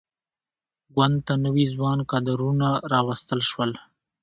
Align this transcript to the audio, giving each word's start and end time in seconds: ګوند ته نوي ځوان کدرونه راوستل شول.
ګوند 0.95 1.15
ته 1.25 1.33
نوي 1.45 1.65
ځوان 1.73 1.99
کدرونه 2.11 2.67
راوستل 2.91 3.39
شول. 3.49 3.71